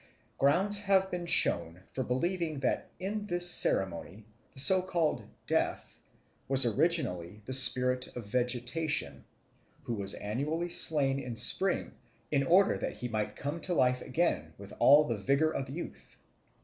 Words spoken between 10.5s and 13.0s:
slain in spring, in order that